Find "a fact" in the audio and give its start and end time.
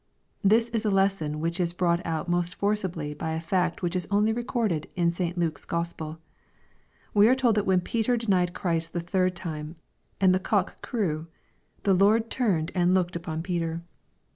3.33-3.83